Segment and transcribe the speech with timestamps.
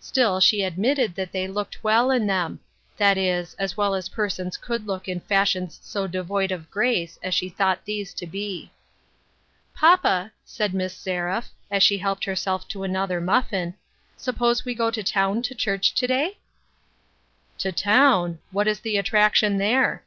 [0.00, 2.58] Still, she admitted that they looked well in them;
[2.96, 7.34] that is, as well as persons could look in fashions so devoid of grace as
[7.34, 8.70] she thought these to be."
[9.74, 13.74] Papa," said Miss Seraph, as she helped her self to another muffin,"
[14.16, 16.38] suppose we go to town to church to day?""
[17.58, 18.38] To town?
[18.52, 20.02] What is the attraction there